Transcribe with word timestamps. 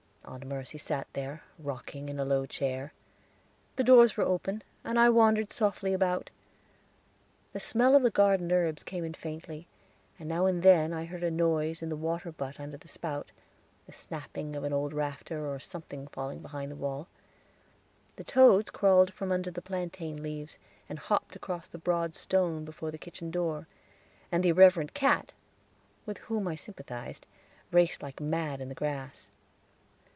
Aunt 0.23 0.45
Mercy 0.45 0.77
sat 0.77 1.07
there, 1.11 1.43
rocking 1.59 2.07
in 2.07 2.17
a 2.17 2.23
low 2.23 2.45
chair; 2.45 2.93
the 3.75 3.83
doors 3.83 4.15
were 4.15 4.23
open, 4.23 4.63
and 4.81 4.97
I 4.97 5.09
wandered 5.09 5.51
softly 5.51 5.93
about. 5.93 6.29
The 7.51 7.59
smell 7.59 7.95
of 7.97 8.03
the 8.03 8.11
garden 8.11 8.49
herbs 8.49 8.83
came 8.83 9.03
in 9.03 9.13
faintly, 9.13 9.67
and 10.17 10.29
now 10.29 10.45
and 10.45 10.63
then 10.63 10.93
I 10.93 11.03
heard 11.03 11.23
a 11.23 11.29
noise 11.31 11.81
in 11.81 11.89
the 11.89 11.97
water 11.97 12.31
butt 12.31 12.61
under 12.61 12.77
the 12.77 12.87
spout, 12.87 13.31
the 13.87 13.91
snapping 13.91 14.55
of 14.55 14.63
an 14.63 14.71
old 14.71 14.93
rafter, 14.93 15.45
or 15.51 15.59
something 15.59 16.07
falling 16.07 16.39
behind 16.41 16.71
the 16.71 16.77
wall. 16.77 17.07
The 18.15 18.23
toads 18.23 18.69
crawled 18.69 19.11
from 19.11 19.33
under 19.33 19.51
the 19.51 19.61
plantain 19.61 20.23
leaves, 20.23 20.57
and 20.87 20.97
hopped 20.99 21.35
across 21.35 21.67
the 21.67 21.77
broad 21.77 22.15
stone 22.15 22.63
before 22.63 22.91
the 22.91 22.97
kitchen 22.97 23.31
door, 23.31 23.67
and 24.31 24.43
the 24.45 24.49
irreverent 24.49 24.93
cat, 24.93 25.33
with 26.05 26.19
whom 26.19 26.47
I 26.47 26.55
sympathized, 26.55 27.27
raced 27.71 28.01
like 28.01 28.21
mad 28.21 28.61
in 28.61 28.69
the 28.69 28.75
grass. 28.75 29.27